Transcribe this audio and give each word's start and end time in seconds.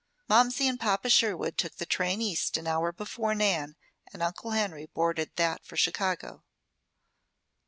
Momsey 0.27 0.67
and 0.67 0.79
Papa 0.79 1.11
Sherwood 1.11 1.59
took 1.59 1.75
the 1.77 1.85
train 1.85 2.21
east 2.23 2.57
an 2.57 2.65
hour 2.65 2.91
before 2.91 3.35
Nan 3.35 3.75
and 4.11 4.23
Uncle 4.23 4.49
Henry 4.49 4.87
boarded 4.91 5.29
that 5.35 5.63
for 5.63 5.77
Chicago. 5.77 6.43